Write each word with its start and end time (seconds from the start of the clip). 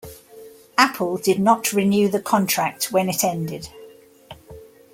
Apple 0.79 1.17
did 1.17 1.39
not 1.39 1.73
renew 1.73 2.07
the 2.09 2.19
contract 2.19 2.91
when 2.91 3.07
it 3.07 3.23
ended. 3.23 3.69